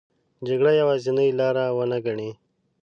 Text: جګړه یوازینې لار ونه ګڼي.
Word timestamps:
جګړه 0.47 0.71
یوازینې 0.81 1.27
لار 1.39 1.55
ونه 1.77 1.97
ګڼي. 2.05 2.29